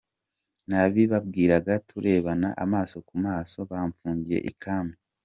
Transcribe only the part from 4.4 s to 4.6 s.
I